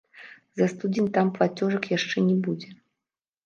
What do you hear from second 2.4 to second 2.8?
будзе.